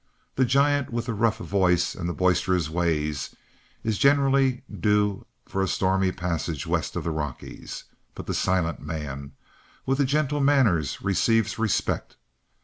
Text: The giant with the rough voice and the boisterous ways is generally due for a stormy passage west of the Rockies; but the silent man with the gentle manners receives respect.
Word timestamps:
The 0.33 0.45
giant 0.45 0.89
with 0.89 1.05
the 1.05 1.13
rough 1.13 1.37
voice 1.37 1.93
and 1.93 2.09
the 2.09 2.13
boisterous 2.13 2.71
ways 2.71 3.35
is 3.83 3.99
generally 3.99 4.63
due 4.79 5.27
for 5.45 5.61
a 5.61 5.67
stormy 5.67 6.11
passage 6.11 6.65
west 6.65 6.95
of 6.95 7.03
the 7.03 7.11
Rockies; 7.11 7.83
but 8.15 8.25
the 8.25 8.33
silent 8.33 8.79
man 8.79 9.33
with 9.85 9.99
the 9.99 10.05
gentle 10.05 10.39
manners 10.41 11.03
receives 11.03 11.59
respect. 11.59 12.17